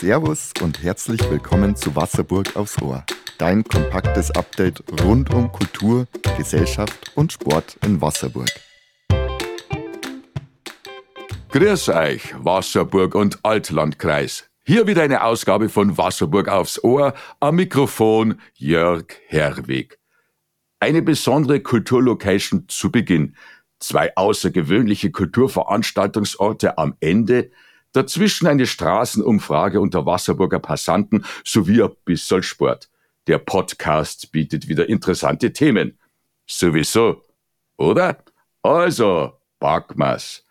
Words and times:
Servus 0.00 0.54
und 0.62 0.82
herzlich 0.82 1.20
willkommen 1.30 1.76
zu 1.76 1.94
Wasserburg 1.94 2.56
aufs 2.56 2.80
Ohr. 2.80 3.04
Dein 3.36 3.62
kompaktes 3.62 4.30
Update 4.30 4.82
rund 5.04 5.34
um 5.34 5.52
Kultur, 5.52 6.06
Gesellschaft 6.38 7.12
und 7.16 7.34
Sport 7.34 7.76
in 7.84 8.00
Wasserburg. 8.00 8.48
Grüß 11.50 11.90
euch, 11.90 12.34
Wasserburg 12.42 13.14
und 13.14 13.40
Altlandkreis. 13.42 14.48
Hier 14.64 14.86
wieder 14.86 15.02
eine 15.02 15.22
Ausgabe 15.22 15.68
von 15.68 15.98
Wasserburg 15.98 16.48
aufs 16.48 16.82
Ohr. 16.82 17.12
Am 17.38 17.56
Mikrofon 17.56 18.40
Jörg 18.54 19.04
Herweg. 19.26 19.98
Eine 20.78 21.02
besondere 21.02 21.60
Kulturlocation 21.60 22.64
zu 22.68 22.90
Beginn. 22.90 23.36
Zwei 23.80 24.16
außergewöhnliche 24.16 25.10
Kulturveranstaltungsorte 25.10 26.78
am 26.78 26.94
Ende. 27.00 27.50
Dazwischen 27.92 28.46
eine 28.46 28.66
Straßenumfrage 28.66 29.80
unter 29.80 30.06
Wasserburger 30.06 30.60
Passanten 30.60 31.24
sowie 31.44 31.82
ein 31.82 31.90
bisschen 32.04 32.42
Sport. 32.42 32.88
Der 33.26 33.38
Podcast 33.38 34.30
bietet 34.32 34.68
wieder 34.68 34.88
interessante 34.88 35.52
Themen. 35.52 35.98
Sowieso, 36.46 37.24
oder? 37.76 38.22
Also, 38.62 39.32
packmas. 39.58 40.44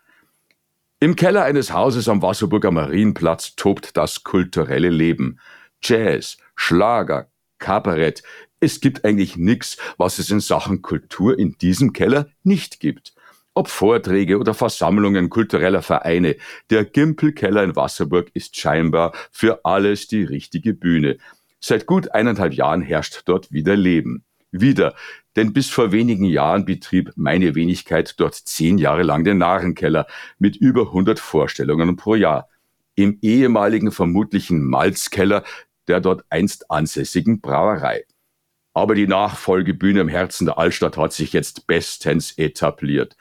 Im 1.00 1.16
Keller 1.16 1.44
eines 1.44 1.72
Hauses 1.72 2.08
am 2.08 2.20
Wasserburger 2.20 2.70
Marienplatz 2.70 3.56
tobt 3.56 3.96
das 3.96 4.22
kulturelle 4.22 4.90
Leben. 4.90 5.40
Jazz, 5.82 6.36
Schlager, 6.56 7.30
Kabarett. 7.58 8.22
Es 8.60 8.80
gibt 8.80 9.06
eigentlich 9.06 9.38
nichts, 9.38 9.78
was 9.96 10.18
es 10.18 10.30
in 10.30 10.40
Sachen 10.40 10.82
Kultur 10.82 11.38
in 11.38 11.56
diesem 11.56 11.94
Keller 11.94 12.28
nicht 12.42 12.80
gibt. 12.80 13.14
Ob 13.54 13.68
Vorträge 13.68 14.38
oder 14.38 14.54
Versammlungen 14.54 15.28
kultureller 15.28 15.82
Vereine, 15.82 16.36
der 16.70 16.84
Gimpelkeller 16.84 17.64
in 17.64 17.76
Wasserburg 17.76 18.30
ist 18.32 18.56
scheinbar 18.56 19.12
für 19.32 19.64
alles 19.64 20.06
die 20.06 20.22
richtige 20.22 20.72
Bühne. 20.72 21.18
Seit 21.58 21.86
gut 21.86 22.12
eineinhalb 22.12 22.54
Jahren 22.54 22.80
herrscht 22.80 23.22
dort 23.26 23.52
wieder 23.52 23.76
Leben. 23.76 24.24
Wieder, 24.52 24.94
denn 25.36 25.52
bis 25.52 25.68
vor 25.68 25.92
wenigen 25.92 26.24
Jahren 26.24 26.64
betrieb 26.64 27.12
meine 27.16 27.54
Wenigkeit 27.54 28.14
dort 28.18 28.34
zehn 28.34 28.78
Jahre 28.78 29.02
lang 29.02 29.24
den 29.24 29.38
Narrenkeller 29.38 30.06
mit 30.38 30.56
über 30.56 30.82
100 30.82 31.20
Vorstellungen 31.20 31.96
pro 31.96 32.14
Jahr. 32.14 32.48
Im 32.94 33.18
ehemaligen 33.22 33.92
vermutlichen 33.92 34.64
Malzkeller 34.64 35.44
der 35.90 36.00
dort 36.00 36.24
einst 36.30 36.70
ansässigen 36.70 37.40
Brauerei. 37.40 38.04
Aber 38.72 38.94
die 38.94 39.08
Nachfolgebühne 39.08 40.00
im 40.00 40.08
Herzen 40.08 40.46
der 40.46 40.58
Altstadt 40.58 40.96
hat 40.96 41.12
sich 41.12 41.32
jetzt 41.32 41.66
bestens 41.66 42.32
etabliert. 42.38 43.16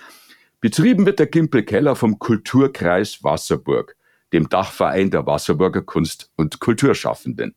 Betrieben 0.62 1.06
wird 1.06 1.20
der 1.20 1.28
Gimpelkeller 1.28 1.96
vom 1.96 2.20
Kulturkreis 2.20 3.24
Wasserburg, 3.24 3.96
dem 4.34 4.50
Dachverein 4.50 5.10
der 5.10 5.26
Wasserburger 5.26 5.82
Kunst- 5.82 6.32
und 6.36 6.60
Kulturschaffenden. 6.60 7.56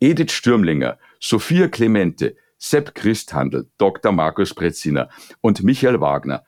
Edith 0.00 0.32
Stürmlinger, 0.32 0.98
Sophia 1.20 1.68
Clemente, 1.68 2.36
Sepp 2.58 2.96
Christhandel, 2.96 3.70
Dr. 3.78 4.10
Markus 4.10 4.54
Preziner 4.54 5.08
und 5.40 5.62
Michael 5.62 6.00
Wagner. 6.00 6.44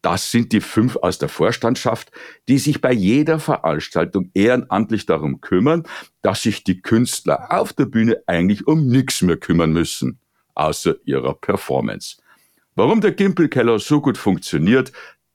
Das 0.00 0.30
sind 0.30 0.52
die 0.52 0.62
fünf 0.62 0.96
aus 0.96 1.18
der 1.18 1.28
Vorstandschaft, 1.28 2.10
die 2.48 2.58
sich 2.58 2.80
bei 2.80 2.92
jeder 2.92 3.38
Veranstaltung 3.38 4.30
ehrenamtlich 4.32 5.04
darum 5.04 5.42
kümmern, 5.42 5.82
dass 6.22 6.42
sich 6.42 6.64
die 6.64 6.80
Künstler 6.80 7.52
auf 7.52 7.74
der 7.74 7.84
Bühne 7.84 8.22
eigentlich 8.26 8.66
um 8.66 8.86
nichts 8.86 9.20
mehr 9.20 9.36
kümmern 9.36 9.72
müssen, 9.72 10.20
außer 10.54 10.94
ihrer 11.04 11.34
Performance. 11.34 12.16
Warum 12.78 13.00
der 13.00 13.10
Gimpelkeller 13.10 13.80
so 13.80 14.00
gut 14.00 14.16
funktioniert, 14.16 14.92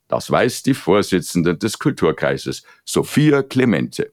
das 0.08 0.30
weiß 0.30 0.64
die 0.64 0.74
Vorsitzende 0.74 1.56
des 1.56 1.80
Kulturkreises, 1.80 2.64
Sophia 2.86 3.44
Clemente. 3.44 4.12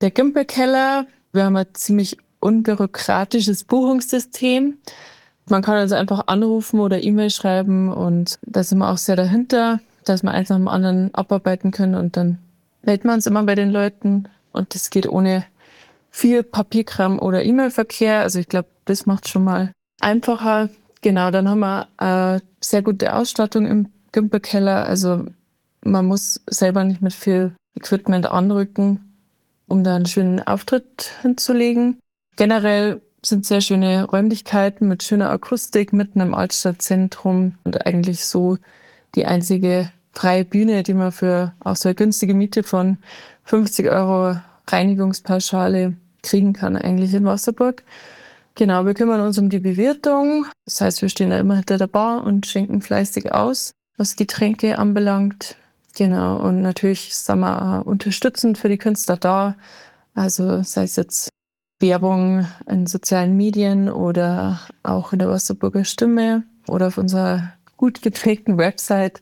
Der 0.00 0.10
Gimpelkeller, 0.10 1.06
wir 1.32 1.44
haben 1.44 1.56
ein 1.56 1.66
ziemlich 1.74 2.16
unbürokratisches 2.40 3.64
Buchungssystem. 3.64 4.78
Man 5.48 5.62
kann 5.62 5.76
also 5.76 5.94
einfach 5.94 6.26
anrufen 6.26 6.80
oder 6.80 7.02
E-Mail 7.02 7.30
schreiben 7.30 7.92
und 7.92 8.38
da 8.42 8.62
sind 8.62 8.78
wir 8.78 8.90
auch 8.90 8.98
sehr 8.98 9.16
dahinter, 9.16 9.80
dass 10.04 10.22
wir 10.22 10.30
eins 10.30 10.48
nach 10.48 10.56
dem 10.56 10.68
anderen 10.68 11.14
abarbeiten 11.14 11.70
können 11.70 11.94
und 11.94 12.16
dann 12.16 12.38
melden 12.82 13.08
wir 13.08 13.14
uns 13.14 13.26
immer 13.26 13.42
bei 13.44 13.54
den 13.54 13.70
Leuten 13.70 14.28
und 14.52 14.74
das 14.74 14.90
geht 14.90 15.08
ohne 15.08 15.44
viel 16.10 16.42
Papierkram 16.42 17.18
oder 17.18 17.44
E-Mail-Verkehr. 17.44 18.20
Also 18.20 18.38
ich 18.38 18.48
glaube, 18.48 18.68
das 18.84 19.06
macht 19.06 19.28
schon 19.28 19.44
mal 19.44 19.72
einfacher. 20.00 20.68
Genau, 21.02 21.30
dann 21.30 21.48
haben 21.48 21.60
wir 21.60 21.88
eine 21.96 22.42
sehr 22.60 22.82
gute 22.82 23.14
Ausstattung 23.14 23.66
im 23.66 23.88
Gimpelkeller. 24.12 24.86
Also 24.86 25.26
man 25.82 26.06
muss 26.06 26.40
selber 26.48 26.84
nicht 26.84 27.02
mit 27.02 27.12
viel 27.12 27.52
Equipment 27.74 28.26
anrücken, 28.26 29.14
um 29.66 29.84
da 29.84 29.96
einen 29.96 30.06
schönen 30.06 30.40
Auftritt 30.46 31.10
hinzulegen. 31.22 31.98
Generell 32.36 33.00
sind 33.24 33.44
sehr 33.44 33.60
schöne 33.60 34.04
Räumlichkeiten 34.04 34.88
mit 34.88 35.02
schöner 35.02 35.30
Akustik 35.30 35.92
mitten 35.92 36.20
im 36.20 36.34
Altstadtzentrum 36.34 37.56
und 37.64 37.86
eigentlich 37.86 38.24
so 38.24 38.56
die 39.14 39.26
einzige 39.26 39.90
freie 40.12 40.44
Bühne, 40.44 40.82
die 40.82 40.94
man 40.94 41.12
für 41.12 41.52
auch 41.60 41.76
so 41.76 41.88
eine 41.88 41.94
günstige 41.94 42.34
Miete 42.34 42.62
von 42.62 42.98
50 43.44 43.90
Euro 43.90 44.36
Reinigungspauschale 44.68 45.94
kriegen 46.22 46.52
kann 46.52 46.76
eigentlich 46.76 47.14
in 47.14 47.24
Wasserburg. 47.24 47.82
Genau, 48.54 48.84
wir 48.84 48.94
kümmern 48.94 49.20
uns 49.20 49.38
um 49.38 49.48
die 49.48 49.58
Bewirtung. 49.58 50.46
Das 50.64 50.80
heißt, 50.80 51.02
wir 51.02 51.08
stehen 51.08 51.30
da 51.30 51.38
immer 51.38 51.56
hinter 51.56 51.78
der 51.78 51.86
Bar 51.86 52.24
und 52.24 52.46
schenken 52.46 52.82
fleißig 52.82 53.32
aus, 53.32 53.72
was 54.00 54.16
Getränke 54.16 54.78
anbelangt. 54.78 55.56
Genau, 55.94 56.38
und 56.38 56.62
natürlich 56.62 57.14
sind 57.14 57.40
wir 57.40 57.80
auch 57.80 57.86
unterstützend 57.86 58.56
für 58.56 58.70
die 58.70 58.78
Künstler 58.78 59.18
da. 59.18 59.56
Also 60.14 60.62
sei 60.62 60.84
es 60.84 60.96
jetzt 60.96 61.28
Werbung 61.80 62.46
in 62.66 62.86
sozialen 62.86 63.36
Medien 63.36 63.90
oder 63.90 64.60
auch 64.82 65.12
in 65.12 65.18
der 65.18 65.28
Wasserburger 65.28 65.84
Stimme 65.84 66.44
oder 66.66 66.86
auf 66.86 66.96
unserer 66.96 67.52
gut 67.76 68.00
geprägten 68.00 68.56
Website 68.56 69.20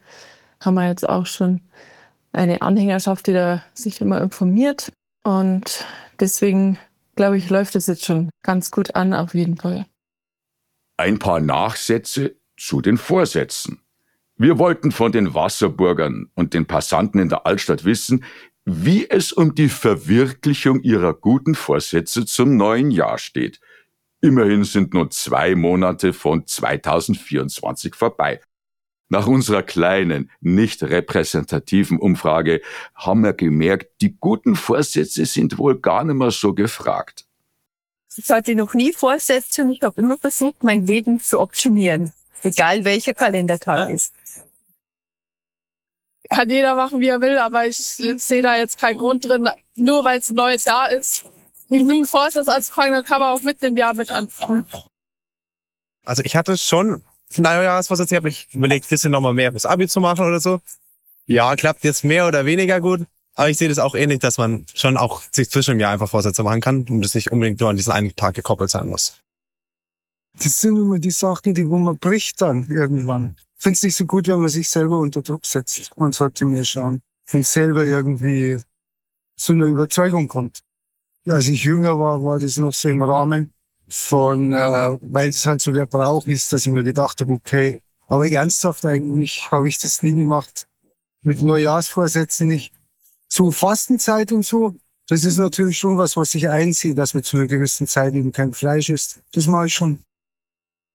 haben 0.60 0.74
wir 0.74 0.86
jetzt 0.86 1.08
auch 1.08 1.26
schon 1.26 1.60
eine 2.32 2.62
Anhängerschaft, 2.62 3.26
die 3.26 3.32
da 3.32 3.64
sich 3.74 4.00
immer 4.00 4.20
informiert. 4.20 4.92
Und 5.24 5.84
deswegen 6.20 6.78
glaube 7.16 7.36
ich, 7.36 7.50
läuft 7.50 7.74
es 7.74 7.88
jetzt 7.88 8.04
schon 8.04 8.30
ganz 8.44 8.70
gut 8.70 8.94
an, 8.94 9.12
auf 9.12 9.34
jeden 9.34 9.56
Fall. 9.56 9.86
Ein 10.96 11.18
paar 11.18 11.40
Nachsätze 11.40 12.36
zu 12.56 12.80
den 12.80 12.96
Vorsätzen. 12.96 13.80
Wir 14.40 14.58
wollten 14.58 14.92
von 14.92 15.10
den 15.10 15.34
Wasserburgern 15.34 16.30
und 16.34 16.54
den 16.54 16.64
Passanten 16.64 17.20
in 17.20 17.28
der 17.28 17.44
Altstadt 17.44 17.84
wissen, 17.84 18.24
wie 18.64 19.10
es 19.10 19.32
um 19.32 19.56
die 19.56 19.68
Verwirklichung 19.68 20.80
ihrer 20.82 21.12
guten 21.12 21.56
Vorsätze 21.56 22.24
zum 22.24 22.56
neuen 22.56 22.92
Jahr 22.92 23.18
steht. 23.18 23.60
Immerhin 24.20 24.62
sind 24.62 24.94
nur 24.94 25.10
zwei 25.10 25.56
Monate 25.56 26.12
von 26.12 26.46
2024 26.46 27.96
vorbei. 27.96 28.40
Nach 29.08 29.26
unserer 29.26 29.62
kleinen, 29.64 30.30
nicht 30.40 30.84
repräsentativen 30.84 31.98
Umfrage 31.98 32.60
haben 32.94 33.22
wir 33.22 33.32
gemerkt, 33.32 34.02
die 34.02 34.16
guten 34.20 34.54
Vorsätze 34.54 35.24
sind 35.24 35.58
wohl 35.58 35.80
gar 35.80 36.04
nicht 36.04 36.16
mehr 36.16 36.30
so 36.30 36.54
gefragt. 36.54 37.24
Ich 38.16 38.28
hatte 38.30 38.54
noch 38.54 38.74
nie 38.74 38.92
Vorsätze 38.92 39.62
und 39.62 39.70
ich 39.70 39.82
habe 39.82 40.00
immer 40.00 40.18
versucht, 40.18 40.62
mein 40.62 40.86
Leben 40.86 41.20
zu 41.20 41.40
optimieren, 41.40 42.12
egal 42.42 42.84
welcher 42.84 43.14
Kalendertag 43.14 43.90
ist 43.90 44.12
kann 46.28 46.50
jeder 46.50 46.74
machen, 46.74 47.00
wie 47.00 47.08
er 47.08 47.20
will, 47.20 47.38
aber 47.38 47.66
ich 47.66 47.76
sehe 47.76 48.42
da 48.42 48.56
jetzt 48.56 48.78
keinen 48.78 48.98
Grund 48.98 49.24
drin, 49.24 49.48
nur 49.76 50.04
weil 50.04 50.18
es 50.18 50.30
ein 50.30 50.34
neues 50.34 50.64
Jahr 50.64 50.90
ist. 50.90 51.24
Ich 51.70 51.82
nehme 51.82 52.06
vor, 52.06 52.28
das 52.32 52.48
anzufangen, 52.48 52.92
dann 52.92 53.04
kann 53.04 53.20
man 53.20 53.34
auch 53.34 53.42
mit 53.42 53.62
dem 53.62 53.76
Jahr 53.76 53.94
mit 53.94 54.10
anfangen. 54.10 54.66
Also 56.04 56.22
ich 56.24 56.36
hatte 56.36 56.56
schon 56.56 57.02
Neujahrsvorsitz, 57.36 58.10
ich 58.10 58.16
habe 58.16 58.28
mich 58.28 58.48
überlegt, 58.52 58.86
ein 58.86 58.88
bisschen 58.88 59.12
nochmal 59.12 59.34
mehr 59.34 59.52
fürs 59.52 59.66
Abi 59.66 59.86
zu 59.86 60.00
machen 60.00 60.26
oder 60.26 60.40
so. 60.40 60.60
Ja, 61.26 61.54
klappt 61.56 61.84
jetzt 61.84 62.04
mehr 62.04 62.26
oder 62.26 62.46
weniger 62.46 62.80
gut. 62.80 63.02
Aber 63.34 63.50
ich 63.50 63.58
sehe 63.58 63.68
das 63.68 63.78
auch 63.78 63.94
ähnlich, 63.94 64.18
dass 64.18 64.38
man 64.38 64.66
schon 64.74 64.96
auch 64.96 65.22
sich 65.30 65.50
zwischen 65.50 65.72
dem 65.72 65.80
Jahr 65.80 65.92
einfach 65.92 66.08
Vorsätze 66.08 66.42
machen 66.42 66.60
kann 66.60 66.86
und 66.88 67.02
das 67.02 67.14
nicht 67.14 67.30
unbedingt 67.30 67.60
nur 67.60 67.68
an 67.68 67.76
diesen 67.76 67.92
einen 67.92 68.16
Tag 68.16 68.34
gekoppelt 68.34 68.70
sein 68.70 68.88
muss. 68.88 69.20
Das 70.42 70.60
sind 70.60 70.76
immer 70.76 70.98
die 70.98 71.10
Sachen, 71.10 71.54
die 71.54 71.68
wo 71.68 71.78
man 71.78 71.98
bricht 71.98 72.40
dann 72.40 72.68
irgendwann 72.68 73.36
finde 73.58 73.76
es 73.76 73.82
nicht 73.82 73.96
so 73.96 74.06
gut, 74.06 74.28
wenn 74.28 74.40
man 74.40 74.48
sich 74.48 74.68
selber 74.68 74.98
unter 74.98 75.20
Druck 75.20 75.44
setzt. 75.44 75.90
Man 75.96 76.12
sollte 76.12 76.44
mir 76.44 76.64
schauen, 76.64 77.02
wenn 77.30 77.42
selber 77.42 77.84
irgendwie 77.84 78.58
zu 79.36 79.52
einer 79.52 79.66
Überzeugung 79.66 80.28
kommt. 80.28 80.60
Als 81.26 81.48
ich 81.48 81.64
jünger 81.64 81.98
war, 81.98 82.22
war 82.24 82.38
das 82.38 82.56
noch 82.56 82.72
so 82.72 82.88
im 82.88 83.02
Rahmen 83.02 83.52
von, 83.88 84.52
äh, 84.52 84.96
weil 85.00 85.30
es 85.30 85.44
halt 85.44 85.60
so 85.60 85.72
der 85.72 85.86
Brauch 85.86 86.26
ist, 86.26 86.52
dass 86.52 86.66
ich 86.66 86.72
mir 86.72 86.84
gedacht 86.84 87.20
habe, 87.20 87.32
okay, 87.32 87.82
aber 88.06 88.30
ernsthaft 88.30 88.84
eigentlich 88.86 89.50
habe 89.50 89.68
ich 89.68 89.78
das 89.78 90.02
nie 90.02 90.14
gemacht. 90.14 90.66
Mit 91.22 91.42
Neujahrsvorsätzen 91.42 92.48
nicht. 92.48 92.72
So 93.28 93.50
Fastenzeit 93.50 94.32
und 94.32 94.46
so, 94.46 94.74
das 95.08 95.24
ist 95.24 95.36
natürlich 95.36 95.78
schon 95.78 95.98
was, 95.98 96.16
was 96.16 96.30
sich 96.30 96.48
einzieht, 96.48 96.96
dass 96.96 97.12
man 97.12 97.22
zu 97.22 97.36
einer 97.36 97.46
gewissen 97.46 97.86
Zeit 97.86 98.14
eben 98.14 98.32
kein 98.32 98.52
Fleisch 98.52 98.88
isst. 98.88 99.20
Das 99.32 99.46
mache 99.46 99.66
ich 99.66 99.74
schon. 99.74 99.98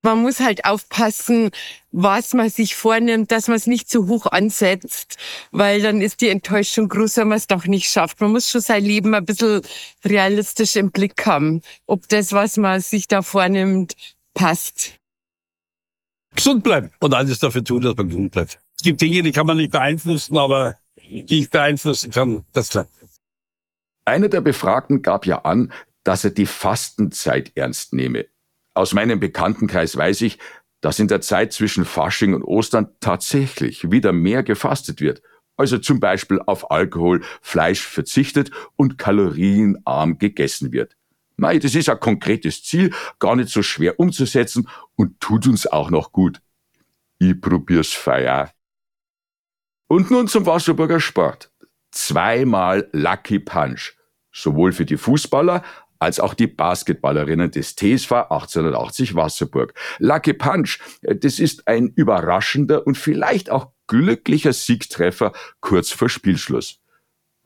Man 0.06 0.22
muss 0.22 0.42
halt 0.42 0.66
aufpassen, 0.66 1.52
was 1.92 2.34
man 2.34 2.50
sich 2.50 2.76
vornimmt, 2.76 3.32
dass 3.32 3.48
man 3.48 3.56
es 3.56 3.68
nicht 3.68 3.90
zu 3.90 4.08
hoch 4.10 4.26
ansetzt, 4.26 5.18
weil 5.52 5.82
dann 5.82 6.02
ist 6.02 6.20
die 6.20 6.28
Enttäuschung 6.28 6.90
groß, 6.90 7.18
wenn 7.18 7.30
man 7.30 7.38
es 7.38 7.48
doch 7.48 7.66
nicht 7.66 7.90
schafft. 7.90 8.20
Man 8.20 8.32
muss 8.34 8.50
schon 8.50 8.60
sein 8.60 8.84
Leben 8.84 9.14
ein 9.16 9.24
bisschen 9.24 9.62
realistisch 10.04 10.76
im 10.76 10.92
Blick 10.92 11.26
haben, 11.26 11.62
ob 11.86 12.10
das, 12.10 12.34
was 12.34 12.58
man 12.58 12.82
sich 12.82 13.08
da 13.08 13.22
vornimmt, 13.22 13.96
passt. 14.34 15.00
Gesund 16.36 16.66
bleiben 16.66 16.92
und 17.00 17.14
alles 17.14 17.40
dafür 17.40 17.64
tun, 17.64 17.82
dass 17.82 17.96
man 17.96 18.10
gesund 18.10 18.32
bleibt. 18.32 18.60
Es 18.76 18.84
gibt 18.84 19.00
Dinge, 19.00 19.24
die 19.24 19.32
kann 19.32 19.48
man 19.48 19.56
nicht 19.56 19.72
beeinflussen, 19.72 20.38
aber 20.38 20.76
die 20.98 21.40
ich 21.40 21.50
beeinflussen 21.50 22.12
kann, 22.12 22.44
das 22.52 22.70
klappt. 22.70 22.92
Einer 24.04 24.28
der 24.28 24.42
Befragten 24.42 25.02
gab 25.02 25.26
ja 25.26 25.44
an, 25.44 25.72
dass 26.04 26.26
er 26.26 26.32
die 26.32 26.46
Fastenzeit 26.46 27.54
ernst 27.56 27.94
nehme. 27.94 28.26
Aus 28.74 28.94
meinem 28.94 29.20
Bekanntenkreis 29.20 29.96
weiß 29.96 30.22
ich, 30.22 30.40
dass 30.82 31.00
in 31.00 31.08
der 31.08 31.22
Zeit 31.22 31.54
zwischen 31.54 31.86
Fasching 31.86 32.34
und 32.34 32.44
Ostern 32.44 32.90
tatsächlich 33.00 33.92
wieder 33.92 34.12
mehr 34.12 34.44
gefastet 34.44 35.00
wird. 35.00 35.22
Also 35.56 35.78
zum 35.78 36.00
Beispiel 36.00 36.42
auf 36.46 36.72
Alkohol, 36.72 37.22
Fleisch 37.42 37.82
verzichtet 37.82 38.52
und 38.76 38.98
kalorienarm 38.98 40.18
gegessen 40.18 40.72
wird. 40.72 40.98
Mei, 41.36 41.60
das 41.60 41.76
ist 41.76 41.90
ein 41.90 42.00
konkretes 42.00 42.64
Ziel, 42.64 42.94
gar 43.20 43.36
nicht 43.36 43.50
so 43.50 43.64
schwer 43.64 44.00
umzusetzen 44.00 44.68
und 44.96 45.20
tut 45.20 45.48
uns 45.48 45.68
auch 45.68 45.90
noch 45.90 46.12
gut. 46.12 46.42
Ich 47.20 47.40
probier's 47.40 47.94
feier. 47.94 48.52
Und 49.88 50.12
nun 50.12 50.28
zum 50.28 50.46
Wasserburger 50.46 51.00
Sport. 51.00 51.52
Zweimal 51.92 52.90
Lucky 52.92 53.40
Punch. 53.40 53.94
Sowohl 54.32 54.72
für 54.72 54.86
die 54.86 54.98
Fußballer 54.98 55.64
als 56.04 56.20
auch 56.20 56.34
die 56.34 56.48
Basketballerinnen 56.48 57.50
des 57.50 57.76
TSV 57.76 58.12
1880 58.12 59.16
Wasserburg. 59.16 59.74
Lucky 60.00 60.34
Punch, 60.34 60.80
äh, 61.02 61.16
das 61.16 61.40
ist 61.40 61.68
ein 61.68 61.88
überraschender 61.96 62.86
und 62.86 62.98
vielleicht 62.98 63.50
auch 63.50 63.72
glücklicher 63.88 64.54
Siegtreffer 64.54 65.34
kurz 65.62 65.92
vor 65.92 66.10
Spielschluss. 66.10 66.80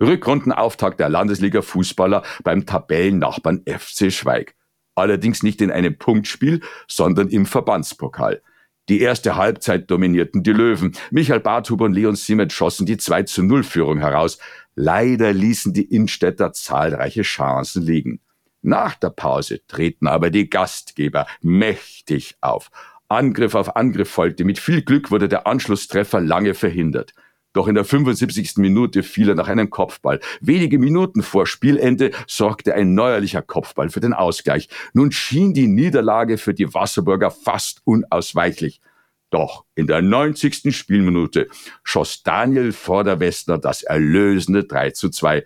Rückrundenauftakt 0.02 1.00
der 1.00 1.10
Landesliga 1.10 1.62
Fußballer 1.62 2.24
beim 2.44 2.66
Tabellennachbarn 2.66 3.64
FC 3.66 4.12
Schweig. 4.12 4.56
Allerdings 4.96 5.44
nicht 5.44 5.62
in 5.62 5.72
einem 5.72 5.98
Punktspiel, 5.98 6.62
sondern 6.88 7.30
im 7.30 7.46
Verbandspokal. 7.46 8.42
Die 8.90 9.02
erste 9.02 9.36
Halbzeit 9.36 9.92
dominierten 9.92 10.44
die 10.44 10.54
Löwen. 10.54 10.94
Michael 11.12 11.42
Barthuber 11.42 11.86
und 11.86 11.94
Leon 11.94 12.16
Simmet 12.16 12.54
schossen 12.54 12.86
die 12.86 12.98
2 12.98 13.24
zu 13.24 13.44
0 13.44 13.64
Führung 13.64 14.00
heraus. 14.00 14.38
Leider 14.76 15.34
ließen 15.34 15.74
die 15.74 15.84
Innstädter 15.84 16.54
zahlreiche 16.54 17.24
Chancen 17.24 17.84
liegen. 17.84 18.22
Nach 18.62 18.96
der 18.96 19.10
Pause 19.10 19.62
treten 19.68 20.08
aber 20.08 20.30
die 20.30 20.50
Gastgeber 20.50 21.28
mächtig 21.42 22.36
auf. 22.42 22.70
Angriff 23.10 23.56
auf 23.56 23.76
Angriff 23.76 24.10
folgte. 24.10 24.44
Mit 24.44 24.60
viel 24.60 24.82
Glück 24.82 25.12
wurde 25.12 25.30
der 25.30 25.48
Anschlusstreffer 25.48 26.20
lange 26.20 26.54
verhindert. 26.54 27.14
Doch 27.54 27.68
in 27.68 27.76
der 27.76 27.86
75. 27.86 28.58
Minute 28.58 29.02
fiel 29.02 29.30
er 29.30 29.36
nach 29.36 29.48
einem 29.48 29.70
Kopfball. 29.70 30.20
Wenige 30.42 30.78
Minuten 30.78 31.24
vor 31.24 31.48
Spielende 31.48 32.12
sorgte 32.28 32.76
ein 32.76 32.94
neuerlicher 32.94 33.42
Kopfball 33.42 33.90
für 33.90 34.00
den 34.00 34.14
Ausgleich. 34.14 34.70
Nun 34.94 35.12
schien 35.12 35.54
die 35.54 35.68
Niederlage 35.68 36.38
für 36.38 36.54
die 36.54 36.72
Wasserburger 36.74 37.32
fast 37.32 37.82
unausweichlich. 37.86 38.82
Doch 39.30 39.66
in 39.76 39.88
der 39.88 40.02
90. 40.02 40.76
Spielminute 40.76 41.48
schoss 41.84 42.22
Daniel 42.22 42.72
Vorderwestner 42.72 43.58
das 43.58 43.82
erlösende 43.82 44.66
3 44.66 44.92
zu 44.92 45.10
2. 45.10 45.44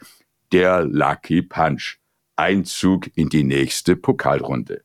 Der 0.52 0.84
Lucky 0.84 1.42
Punch. 1.42 2.01
Einzug 2.42 3.16
in 3.16 3.30
die 3.30 3.44
nächste 3.44 3.96
Pokalrunde. 3.96 4.82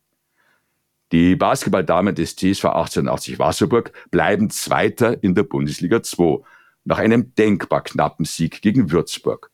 Die 1.11 1.37
Basketballdamen 1.37 2.14
des 2.14 2.37
TSV 2.37 2.67
1880 2.67 3.38
Wasserburg 3.38 3.93
bleiben 4.11 4.50
Zweiter 4.50 5.23
in 5.23 5.35
der 5.35 5.44
Bundesliga 5.44 6.03
2 6.03 6.41
nach 6.85 6.99
einem 6.99 7.35
denkbar 7.35 7.82
knappen 7.82 8.26
Sieg 8.26 8.61
gegen 8.61 8.91
Würzburg. 8.91 9.50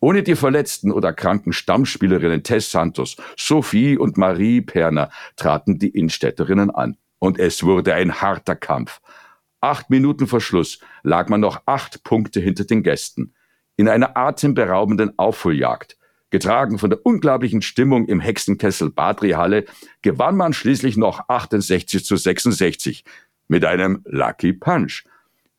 Ohne 0.00 0.24
die 0.24 0.34
verletzten 0.34 0.90
oder 0.90 1.12
kranken 1.12 1.52
Stammspielerinnen 1.52 2.42
Tess 2.42 2.72
Santos, 2.72 3.16
Sophie 3.36 3.96
und 3.96 4.18
Marie 4.18 4.60
Perner 4.60 5.10
traten 5.36 5.78
die 5.78 5.90
Innstädterinnen 5.90 6.70
an. 6.70 6.96
Und 7.20 7.38
es 7.38 7.62
wurde 7.62 7.94
ein 7.94 8.20
harter 8.20 8.56
Kampf. 8.56 9.00
Acht 9.60 9.88
Minuten 9.88 10.26
vor 10.26 10.40
Schluss 10.40 10.80
lag 11.04 11.28
man 11.28 11.40
noch 11.40 11.62
acht 11.66 12.02
Punkte 12.02 12.40
hinter 12.40 12.64
den 12.64 12.82
Gästen. 12.82 13.34
In 13.76 13.88
einer 13.88 14.16
atemberaubenden 14.16 15.16
Aufholjagd 15.16 15.96
Getragen 16.36 16.78
von 16.78 16.90
der 16.90 17.06
unglaublichen 17.06 17.62
Stimmung 17.62 18.04
im 18.08 18.20
Hexenkessel 18.20 18.90
Badri-Halle 18.90 19.64
gewann 20.02 20.36
man 20.36 20.52
schließlich 20.52 20.98
noch 20.98 21.30
68 21.30 22.04
zu 22.04 22.14
66 22.18 23.04
mit 23.48 23.64
einem 23.64 24.02
Lucky 24.04 24.52
Punch. 24.52 25.04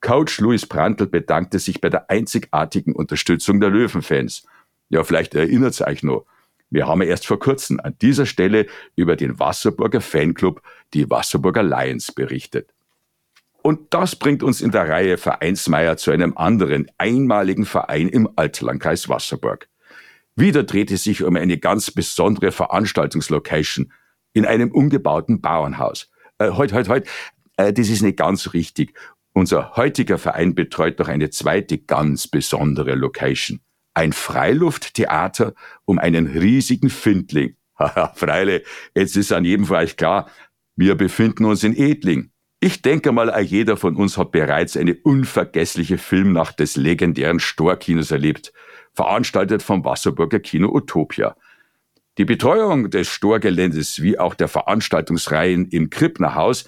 Coach 0.01 0.39
Louis 0.39 0.67
Prantl 0.67 1.07
bedankte 1.07 1.57
sich 1.57 1.81
bei 1.81 1.89
der 1.89 2.11
einzigartigen 2.11 2.93
Unterstützung 2.93 3.59
der 3.59 3.71
Löwenfans. 3.71 4.45
Ja, 4.89 5.03
vielleicht 5.03 5.33
erinnert 5.33 5.73
es 5.73 5.81
euch 5.81 6.03
noch. 6.03 6.27
Wir 6.69 6.85
haben 6.85 7.01
erst 7.01 7.25
vor 7.25 7.39
kurzem 7.39 7.79
an 7.79 7.95
dieser 7.99 8.27
Stelle 8.27 8.67
über 8.95 9.15
den 9.15 9.39
Wasserburger 9.39 10.01
Fanclub, 10.01 10.61
die 10.93 11.09
Wasserburger 11.09 11.63
Lions, 11.63 12.11
berichtet. 12.11 12.71
Und 13.63 13.95
das 13.95 14.15
bringt 14.15 14.43
uns 14.43 14.61
in 14.61 14.69
der 14.69 14.87
Reihe 14.87 15.17
Vereinsmeier 15.17 15.97
zu 15.97 16.11
einem 16.11 16.37
anderen 16.37 16.85
einmaligen 16.99 17.65
Verein 17.65 18.09
im 18.09 18.29
Altlandkreis 18.35 19.09
Wasserburg. 19.09 19.67
Wieder 20.39 20.63
dreht 20.63 20.91
es 20.91 21.03
sich 21.03 21.23
um 21.23 21.35
eine 21.35 21.57
ganz 21.57 21.89
besondere 21.89 22.51
Veranstaltungslocation 22.51 23.91
in 24.33 24.45
einem 24.45 24.71
umgebauten 24.71 25.41
Bauernhaus. 25.41 26.11
Äh, 26.37 26.51
heute, 26.51 26.75
heute, 26.75 26.89
heute, 26.89 27.09
äh, 27.57 27.73
das 27.73 27.89
ist 27.89 28.03
nicht 28.03 28.17
ganz 28.17 28.53
richtig. 28.53 28.93
Unser 29.33 29.75
heutiger 29.75 30.19
Verein 30.19 30.53
betreut 30.53 30.99
noch 30.99 31.07
eine 31.07 31.31
zweite 31.31 31.79
ganz 31.79 32.27
besondere 32.27 32.93
Location. 32.93 33.61
Ein 33.95 34.13
Freilufttheater 34.13 35.55
um 35.85 35.97
einen 35.97 36.27
riesigen 36.27 36.91
Findling. 36.91 37.55
Haha, 37.79 38.13
Freile, 38.15 38.61
jetzt 38.93 39.17
ist 39.17 39.31
an 39.31 39.43
jedem 39.43 39.65
von 39.65 39.77
euch 39.77 39.97
klar, 39.97 40.29
wir 40.75 40.93
befinden 40.93 41.45
uns 41.45 41.63
in 41.63 41.75
Edling. 41.75 42.29
Ich 42.59 42.81
denke 42.81 43.11
mal, 43.11 43.39
jeder 43.43 43.77
von 43.77 43.95
uns 43.95 44.17
hat 44.17 44.31
bereits 44.31 44.75
eine 44.75 44.95
unvergessliche 44.95 45.97
Filmnacht 45.97 46.59
des 46.59 46.75
legendären 46.75 47.39
Storkinos 47.39 48.11
erlebt 48.11 48.51
veranstaltet 48.97 49.61
vom 49.61 49.85
Wasserburger 49.85 50.39
Kino 50.39 50.69
Utopia. 50.73 51.35
Die 52.17 52.25
Betreuung 52.25 52.89
des 52.89 53.07
Storgeländes 53.07 54.01
wie 54.01 54.17
auch 54.17 54.33
der 54.33 54.47
Veranstaltungsreihen 54.47 55.69
im 55.69 55.91
Krippnerhaus, 55.91 56.65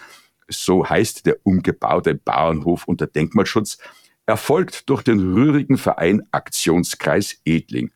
so 0.48 0.88
heißt 0.88 1.26
der 1.26 1.38
umgebaute 1.44 2.14
Bauernhof 2.14 2.84
unter 2.86 3.08
Denkmalschutz, 3.08 3.80
erfolgt 4.28 4.90
durch 4.92 5.02
den 5.02 5.34
rührigen 5.34 5.80
Verein 5.80 6.22
Aktionskreis 6.32 7.42
Edling. 7.46 7.92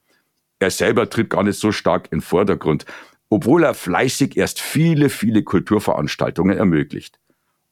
Er 0.58 0.72
selber 0.72 1.08
tritt 1.12 1.30
gar 1.30 1.44
nicht 1.44 1.60
so 1.60 1.72
stark 1.72 2.12
in 2.12 2.22
Vordergrund, 2.22 2.86
obwohl 3.30 3.64
er 3.64 3.76
fleißig 3.76 4.36
erst 4.36 4.60
viele, 4.60 5.10
viele 5.10 5.44
Kulturveranstaltungen 5.44 6.58
ermöglicht, 6.58 7.20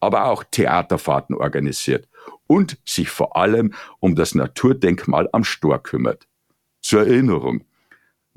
aber 0.01 0.25
auch 0.25 0.43
Theaterfahrten 0.43 1.35
organisiert 1.35 2.07
und 2.47 2.77
sich 2.85 3.09
vor 3.09 3.37
allem 3.37 3.73
um 3.99 4.15
das 4.15 4.35
Naturdenkmal 4.35 5.29
am 5.31 5.45
Stor 5.45 5.81
kümmert. 5.81 6.27
Zur 6.81 7.01
Erinnerung. 7.01 7.63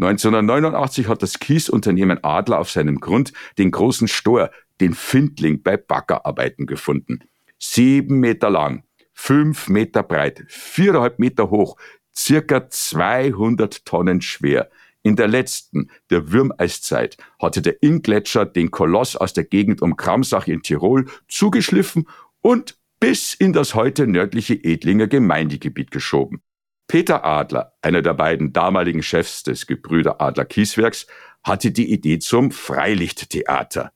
1989 0.00 1.08
hat 1.08 1.22
das 1.22 1.38
Kiesunternehmen 1.38 2.22
Adler 2.22 2.58
auf 2.58 2.70
seinem 2.70 3.00
Grund 3.00 3.32
den 3.58 3.70
großen 3.70 4.08
Stor, 4.08 4.50
den 4.80 4.94
Findling 4.94 5.62
bei 5.62 5.76
Baggerarbeiten 5.76 6.66
gefunden. 6.66 7.20
Sieben 7.58 8.18
Meter 8.20 8.50
lang, 8.50 8.84
fünf 9.12 9.68
Meter 9.68 10.02
breit, 10.02 10.44
viereinhalb 10.48 11.18
Meter 11.18 11.50
hoch, 11.50 11.76
circa 12.14 12.68
200 12.68 13.84
Tonnen 13.84 14.20
schwer. 14.20 14.70
In 15.04 15.16
der 15.16 15.28
letzten, 15.28 15.90
der 16.08 16.32
Würmeiszeit, 16.32 17.18
hatte 17.38 17.60
der 17.60 17.82
Inngletscher 17.82 18.46
den 18.46 18.70
Koloss 18.70 19.16
aus 19.16 19.34
der 19.34 19.44
Gegend 19.44 19.82
um 19.82 19.96
Kramsach 19.96 20.48
in 20.48 20.62
Tirol 20.62 21.06
zugeschliffen 21.28 22.08
und 22.40 22.78
bis 23.00 23.34
in 23.34 23.52
das 23.52 23.74
heute 23.74 24.06
nördliche 24.06 24.54
Edlinger 24.54 25.06
Gemeindegebiet 25.06 25.90
geschoben. 25.90 26.42
Peter 26.88 27.22
Adler, 27.22 27.74
einer 27.82 28.00
der 28.00 28.14
beiden 28.14 28.54
damaligen 28.54 29.02
Chefs 29.02 29.42
des 29.42 29.66
Gebrüder 29.66 30.22
Adler 30.22 30.46
Kieswerks, 30.46 31.06
hatte 31.42 31.70
die 31.70 31.92
Idee 31.92 32.18
zum 32.18 32.50
Freilichttheater. 32.50 33.92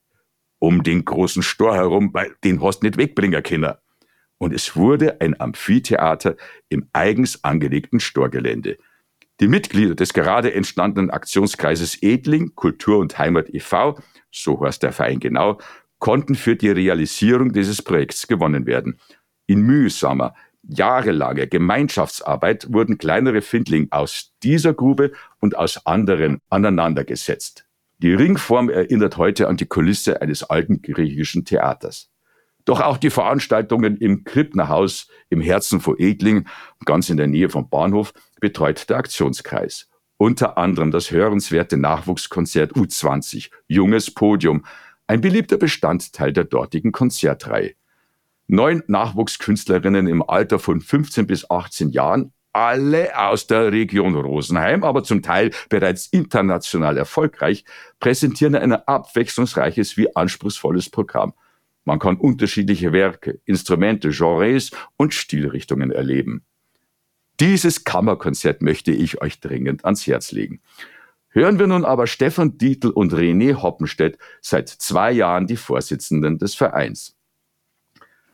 Um 0.58 0.82
den 0.82 1.06
großen 1.06 1.42
Stor 1.42 1.74
herum, 1.74 2.12
weil 2.12 2.34
den 2.44 2.62
hast 2.62 2.82
nicht 2.82 2.98
wegbringen 2.98 3.42
Kinder. 3.42 3.80
Und 4.36 4.52
es 4.52 4.76
wurde 4.76 5.22
ein 5.22 5.40
Amphitheater 5.40 6.36
im 6.68 6.88
eigens 6.92 7.44
angelegten 7.44 8.00
Storgelände. 8.00 8.76
Die 9.40 9.48
Mitglieder 9.48 9.94
des 9.94 10.12
gerade 10.12 10.52
entstandenen 10.52 11.10
Aktionskreises 11.10 12.02
Edling, 12.02 12.54
Kultur 12.56 12.98
und 12.98 13.18
Heimat 13.18 13.48
e.V., 13.54 13.98
so 14.32 14.60
heißt 14.60 14.82
der 14.82 14.92
Verein 14.92 15.20
genau, 15.20 15.58
konnten 15.98 16.34
für 16.34 16.56
die 16.56 16.70
Realisierung 16.70 17.52
dieses 17.52 17.82
Projekts 17.82 18.26
gewonnen 18.26 18.66
werden. 18.66 18.98
In 19.46 19.62
mühsamer, 19.62 20.34
jahrelange 20.62 21.46
Gemeinschaftsarbeit 21.46 22.72
wurden 22.72 22.98
kleinere 22.98 23.40
Findling 23.40 23.88
aus 23.90 24.32
dieser 24.42 24.74
Grube 24.74 25.12
und 25.40 25.56
aus 25.56 25.86
anderen 25.86 26.40
aneinandergesetzt. 26.50 27.64
Die 27.98 28.14
Ringform 28.14 28.68
erinnert 28.68 29.16
heute 29.16 29.48
an 29.48 29.56
die 29.56 29.66
Kulisse 29.66 30.20
eines 30.20 30.42
alten 30.44 30.82
griechischen 30.82 31.44
Theaters. 31.44 32.10
Doch 32.68 32.82
auch 32.82 32.98
die 32.98 33.08
Veranstaltungen 33.08 33.96
im 33.96 34.24
Krippnerhaus 34.24 35.08
im 35.30 35.40
Herzen 35.40 35.80
von 35.80 35.98
Edling, 35.98 36.46
ganz 36.84 37.08
in 37.08 37.16
der 37.16 37.26
Nähe 37.26 37.48
vom 37.48 37.70
Bahnhof, 37.70 38.12
betreut 38.42 38.90
der 38.90 38.98
Aktionskreis. 38.98 39.88
Unter 40.18 40.58
anderem 40.58 40.90
das 40.90 41.10
hörenswerte 41.10 41.78
Nachwuchskonzert 41.78 42.72
U20, 42.72 43.48
Junges 43.68 44.12
Podium, 44.12 44.66
ein 45.06 45.22
beliebter 45.22 45.56
Bestandteil 45.56 46.34
der 46.34 46.44
dortigen 46.44 46.92
Konzertreihe. 46.92 47.72
Neun 48.48 48.82
Nachwuchskünstlerinnen 48.86 50.06
im 50.06 50.22
Alter 50.22 50.58
von 50.58 50.82
15 50.82 51.26
bis 51.26 51.50
18 51.50 51.88
Jahren, 51.88 52.34
alle 52.52 53.18
aus 53.18 53.46
der 53.46 53.72
Region 53.72 54.14
Rosenheim, 54.14 54.84
aber 54.84 55.04
zum 55.04 55.22
Teil 55.22 55.52
bereits 55.70 56.08
international 56.08 56.98
erfolgreich, 56.98 57.64
präsentieren 57.98 58.56
ein 58.56 58.72
abwechslungsreiches 58.72 59.96
wie 59.96 60.14
anspruchsvolles 60.14 60.90
Programm. 60.90 61.32
Man 61.88 62.00
kann 62.00 62.16
unterschiedliche 62.16 62.92
Werke, 62.92 63.40
Instrumente, 63.46 64.10
Genres 64.10 64.72
und 64.98 65.14
Stilrichtungen 65.14 65.90
erleben. 65.90 66.42
Dieses 67.40 67.84
Kammerkonzert 67.84 68.60
möchte 68.60 68.92
ich 68.92 69.22
euch 69.22 69.40
dringend 69.40 69.86
ans 69.86 70.06
Herz 70.06 70.30
legen. 70.30 70.60
Hören 71.30 71.58
wir 71.58 71.66
nun 71.66 71.86
aber 71.86 72.06
Stefan 72.06 72.58
Dietl 72.58 72.90
und 72.90 73.14
René 73.14 73.54
Hoppenstedt, 73.62 74.18
seit 74.42 74.68
zwei 74.68 75.12
Jahren 75.12 75.46
die 75.46 75.56
Vorsitzenden 75.56 76.36
des 76.36 76.54
Vereins. 76.54 77.16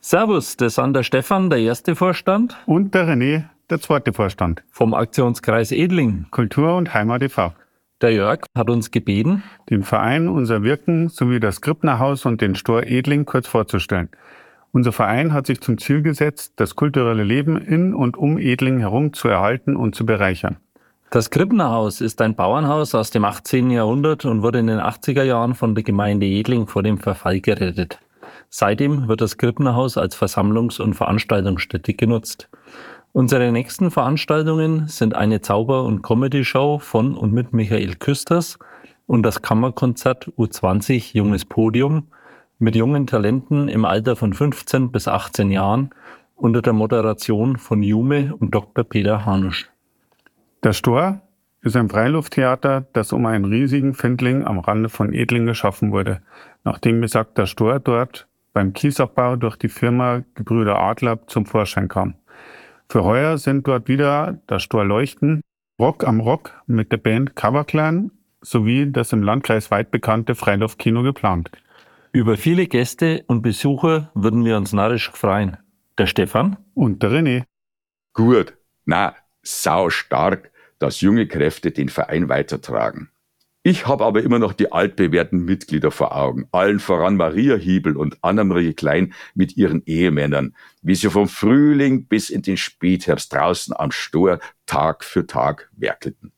Servus, 0.01 0.57
der 0.57 1.03
Stefan, 1.03 1.49
der 1.49 1.59
erste 1.59 1.95
Vorstand. 1.95 2.57
Und 2.65 2.93
der 2.93 3.07
René, 3.07 3.45
der 3.69 3.79
zweite 3.79 4.11
Vorstand. 4.11 4.65
Vom 4.69 4.93
Aktionskreis 4.93 5.71
Edling. 5.71 6.25
Kultur 6.29 6.75
und 6.75 6.93
Heimat 6.93 7.23
e.V. 7.23 7.53
Der 8.05 8.13
Jörg 8.13 8.41
hat 8.53 8.69
uns 8.69 8.91
gebeten, 8.91 9.41
den 9.71 9.81
Verein, 9.81 10.27
unser 10.27 10.61
Wirken 10.61 11.09
sowie 11.09 11.39
das 11.39 11.59
Krippnerhaus 11.61 12.27
und 12.27 12.39
den 12.39 12.53
Stor 12.53 12.83
Edling 12.83 13.25
kurz 13.25 13.47
vorzustellen. 13.47 14.09
Unser 14.71 14.91
Verein 14.91 15.33
hat 15.33 15.47
sich 15.47 15.59
zum 15.59 15.79
Ziel 15.79 16.03
gesetzt, 16.03 16.53
das 16.57 16.75
kulturelle 16.75 17.23
Leben 17.23 17.57
in 17.57 17.95
und 17.95 18.15
um 18.15 18.37
Edling 18.37 18.77
herum 18.77 19.13
zu 19.13 19.27
erhalten 19.27 19.75
und 19.75 19.95
zu 19.95 20.05
bereichern. 20.05 20.57
Das 21.09 21.31
Krippnerhaus 21.31 21.99
ist 21.99 22.21
ein 22.21 22.35
Bauernhaus 22.35 22.93
aus 22.93 23.09
dem 23.09 23.25
18. 23.25 23.71
Jahrhundert 23.71 24.23
und 24.23 24.43
wurde 24.43 24.59
in 24.59 24.67
den 24.67 24.81
80er 24.81 25.23
Jahren 25.23 25.55
von 25.55 25.73
der 25.73 25.83
Gemeinde 25.83 26.27
Edling 26.27 26.67
vor 26.67 26.83
dem 26.83 26.99
Verfall 26.99 27.41
gerettet. 27.41 27.97
Seitdem 28.51 29.07
wird 29.07 29.21
das 29.21 29.39
Krippnerhaus 29.39 29.97
als 29.97 30.15
Versammlungs- 30.15 30.79
und 30.79 30.93
Veranstaltungsstätte 30.93 31.95
genutzt. 31.95 32.49
Unsere 33.15 33.49
nächsten 33.53 33.91
Veranstaltungen 33.91 34.89
sind 34.89 35.15
eine 35.15 35.39
Zauber- 35.39 35.85
und 35.85 36.01
Comedy-Show 36.01 36.79
von 36.79 37.15
und 37.15 37.31
mit 37.31 37.53
Michael 37.53 37.95
Küsters 37.95 38.59
und 39.07 39.23
das 39.23 39.41
Kammerkonzert 39.41 40.33
U20 40.37 41.15
Junges 41.15 41.45
Podium 41.45 42.07
mit 42.59 42.75
jungen 42.75 43.07
Talenten 43.07 43.69
im 43.69 43.85
Alter 43.85 44.17
von 44.17 44.33
15 44.33 44.91
bis 44.91 45.07
18 45.07 45.49
Jahren 45.49 45.91
unter 46.35 46.61
der 46.61 46.73
Moderation 46.73 47.55
von 47.55 47.83
Jume 47.83 48.35
und 48.37 48.53
Dr. 48.53 48.83
Peter 48.83 49.25
Hanusch. 49.25 49.71
Das 50.59 50.75
Stor 50.75 51.21
ist 51.61 51.77
ein 51.77 51.87
Freilufttheater, 51.87 52.85
das 52.91 53.13
um 53.13 53.25
einen 53.27 53.45
riesigen 53.45 53.93
Findling 53.93 54.43
am 54.43 54.59
Rande 54.59 54.89
von 54.89 55.13
Edling 55.13 55.45
geschaffen 55.45 55.93
wurde, 55.93 56.21
nachdem 56.65 56.99
besagter 56.99 57.47
Stor 57.47 57.79
dort 57.79 58.27
beim 58.51 58.73
Kiesabbau 58.73 59.37
durch 59.37 59.55
die 59.55 59.69
Firma 59.69 60.23
Gebrüder 60.33 60.81
Adler 60.81 61.25
zum 61.27 61.45
Vorschein 61.45 61.87
kam. 61.87 62.15
Für 62.89 63.03
heuer 63.03 63.37
sind 63.37 63.67
dort 63.67 63.87
wieder 63.87 64.39
das 64.47 64.63
Stor 64.63 64.85
Leuchten, 64.85 65.41
Rock 65.79 66.07
am 66.07 66.19
Rock 66.19 66.53
mit 66.67 66.91
der 66.91 66.97
Band 66.97 67.35
Coverclan 67.35 68.11
sowie 68.41 68.89
das 68.91 69.11
im 69.11 69.23
Landkreis 69.23 69.71
weit 69.71 69.91
bekannte 69.91 70.35
Freiluftkino 70.35 71.03
geplant. 71.03 71.51
Über 72.11 72.37
viele 72.37 72.67
Gäste 72.67 73.23
und 73.27 73.41
Besucher 73.41 74.11
würden 74.13 74.45
wir 74.45 74.55
uns 74.55 74.71
narrisch 74.71 75.11
freuen. 75.11 75.57
Der 75.97 76.07
Stefan 76.07 76.57
und 76.73 77.03
der 77.03 77.11
René. 77.11 77.43
Gut, 78.13 78.53
na, 78.85 79.15
sau 79.41 79.89
stark, 79.89 80.51
dass 80.79 81.01
junge 81.01 81.27
Kräfte 81.27 81.71
den 81.71 81.89
Verein 81.89 82.29
weitertragen. 82.29 83.09
Ich 83.67 83.87
habe 83.87 84.05
aber 84.05 84.21
immer 84.21 84.37
noch 84.37 84.53
die 84.53 84.71
altbewährten 84.71 85.43
Mitglieder 85.43 85.89
vor 85.89 86.15
Augen, 86.15 86.47
allen 86.51 86.79
voran 86.79 87.17
Maria 87.17 87.55
Hiebel 87.55 87.97
und 87.97 88.23
Annemarie 88.23 88.75
Klein 88.75 89.11
mit 89.33 89.57
ihren 89.57 89.81
Ehemännern, 89.87 90.55
wie 90.83 90.93
sie 90.93 91.09
vom 91.09 91.27
Frühling 91.27 92.05
bis 92.05 92.29
in 92.29 92.43
den 92.43 92.57
Spätherbst 92.57 93.33
draußen 93.33 93.75
am 93.75 93.89
Stor 93.89 94.37
Tag 94.67 95.03
für 95.03 95.25
Tag 95.25 95.71
werkelten. 95.75 96.31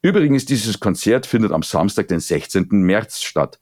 Übrigens, 0.00 0.44
dieses 0.44 0.78
Konzert 0.78 1.26
findet 1.26 1.50
am 1.50 1.64
Samstag, 1.64 2.06
den 2.06 2.20
16. 2.20 2.68
März 2.70 3.20
statt. 3.22 3.58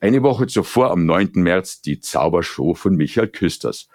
Eine 0.00 0.22
Woche 0.22 0.46
zuvor, 0.46 0.92
am 0.92 1.04
9. 1.04 1.32
März, 1.34 1.82
die 1.82 1.98
Zaubershow 1.98 2.74
von 2.74 2.94
Michael 2.94 3.30
Küsters. 3.30 3.88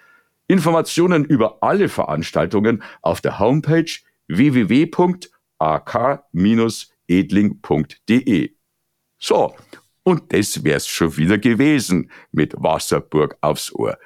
Informationen 0.49 1.23
über 1.23 1.59
alle 1.63 1.87
Veranstaltungen 1.87 2.83
auf 3.01 3.21
der 3.21 3.39
Homepage 3.39 3.89
www.ak- 4.27 6.19
edling.de. 7.07 8.51
So, 9.19 9.55
und 10.03 10.31
das 10.31 10.63
wär's 10.63 10.87
schon 10.87 11.17
wieder 11.17 11.37
gewesen 11.37 12.11
mit 12.31 12.53
Wasserburg 12.57 13.37
aufs 13.41 13.73
Ohr. 13.73 13.97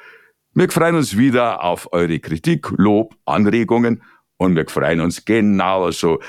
Wir 0.54 0.70
freuen 0.70 0.96
uns 0.96 1.16
wieder 1.16 1.64
auf 1.64 1.92
eure 1.94 2.20
Kritik, 2.20 2.70
Lob, 2.72 3.16
Anregungen 3.26 4.02
und 4.38 4.56
wir 4.56 4.68
freuen 4.68 5.00
uns 5.00 5.24
genauso, 5.24 6.20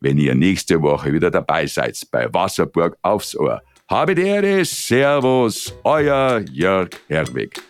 wenn 0.00 0.18
ihr 0.18 0.34
nächste 0.34 0.80
Woche 0.80 1.12
wieder 1.12 1.30
dabei 1.30 1.66
seid 1.66 2.00
bei 2.10 2.32
Wasserburg 2.32 2.96
aufs 3.02 3.36
Ohr. 3.36 3.62
Habe 3.88 4.14
die 4.14 4.22
Ehre, 4.22 4.64
Servus, 4.64 5.74
euer 5.84 6.40
Jörg 6.50 6.90
Herwig. 7.08 7.60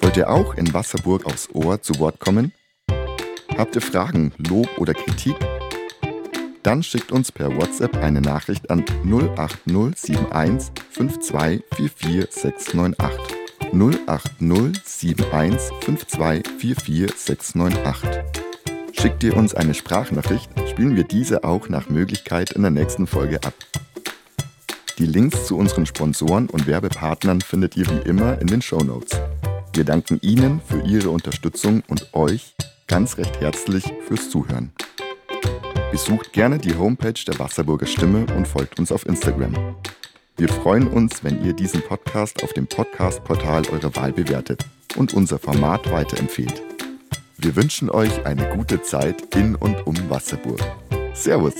Wollt 0.00 0.16
ihr 0.16 0.28
auch 0.28 0.54
in 0.54 0.72
Wasserburg 0.72 1.26
aufs 1.26 1.48
Ohr 1.54 1.80
zu 1.80 1.98
Wort 1.98 2.18
kommen? 2.18 2.52
Habt 3.60 3.76
ihr 3.76 3.82
Fragen, 3.82 4.32
Lob 4.38 4.78
oder 4.78 4.94
Kritik? 4.94 5.36
Dann 6.62 6.82
schickt 6.82 7.12
uns 7.12 7.30
per 7.30 7.54
WhatsApp 7.54 7.94
eine 7.98 8.22
Nachricht 8.22 8.70
an 8.70 8.82
08071 9.04 10.70
5244698. 10.96 12.96
08071 14.06 15.74
5244698. 15.82 18.22
Schickt 18.98 19.22
ihr 19.24 19.36
uns 19.36 19.54
eine 19.54 19.74
Sprachnachricht, 19.74 20.48
spielen 20.70 20.96
wir 20.96 21.04
diese 21.04 21.44
auch 21.44 21.68
nach 21.68 21.90
Möglichkeit 21.90 22.52
in 22.52 22.62
der 22.62 22.70
nächsten 22.70 23.06
Folge 23.06 23.44
ab. 23.44 23.52
Die 24.96 25.04
Links 25.04 25.44
zu 25.44 25.58
unseren 25.58 25.84
Sponsoren 25.84 26.48
und 26.48 26.66
Werbepartnern 26.66 27.42
findet 27.42 27.76
ihr 27.76 27.86
wie 27.90 28.08
immer 28.08 28.40
in 28.40 28.46
den 28.46 28.62
Show 28.62 28.80
Notes. 28.80 29.20
Wir 29.74 29.84
danken 29.84 30.18
Ihnen 30.22 30.62
für 30.66 30.80
Ihre 30.80 31.10
Unterstützung 31.10 31.82
und 31.88 32.14
euch 32.14 32.54
ganz 32.90 33.18
recht 33.18 33.40
herzlich 33.40 33.84
fürs 34.08 34.30
Zuhören. 34.30 34.72
Besucht 35.92 36.32
gerne 36.32 36.58
die 36.58 36.74
Homepage 36.74 37.14
der 37.24 37.38
Wasserburger 37.38 37.86
Stimme 37.86 38.26
und 38.36 38.48
folgt 38.48 38.80
uns 38.80 38.90
auf 38.90 39.06
Instagram. 39.06 39.76
Wir 40.36 40.48
freuen 40.48 40.88
uns, 40.88 41.22
wenn 41.22 41.44
ihr 41.44 41.52
diesen 41.52 41.82
Podcast 41.82 42.42
auf 42.42 42.52
dem 42.52 42.66
Podcast-Portal 42.66 43.68
eurer 43.68 43.94
Wahl 43.94 44.12
bewertet 44.12 44.66
und 44.96 45.14
unser 45.14 45.38
Format 45.38 45.88
weiterempfehlt. 45.92 46.62
Wir 47.38 47.54
wünschen 47.54 47.90
euch 47.90 48.26
eine 48.26 48.48
gute 48.56 48.82
Zeit 48.82 49.36
in 49.36 49.54
und 49.54 49.86
um 49.86 49.94
Wasserburg. 50.10 50.60
Servus! 51.14 51.54